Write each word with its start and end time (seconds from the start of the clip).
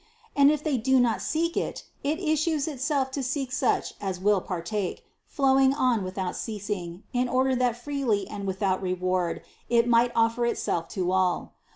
And 0.35 0.49
if 0.49 0.63
they 0.63 0.77
do 0.77 0.99
not 0.99 1.21
seek 1.21 1.55
it, 1.55 1.83
it 2.03 2.19
issues 2.19 2.67
itself 2.67 3.11
to 3.11 3.21
seek 3.21 3.51
such 3.51 3.93
as 4.01 4.19
will 4.19 4.41
partake, 4.41 5.05
flowing 5.27 5.75
on 5.75 6.03
without 6.03 6.35
ceasing, 6.35 7.03
in 7.13 7.29
order 7.29 7.55
that 7.55 7.77
freely 7.77 8.27
and 8.27 8.47
without 8.47 8.81
reward 8.81 9.43
it 9.69 9.87
might 9.87 10.11
offer 10.15 10.43
itself 10.47 10.87
to 10.87 11.11
all. 11.11 11.53